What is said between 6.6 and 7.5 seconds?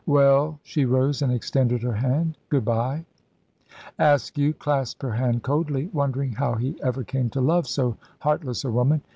ever came to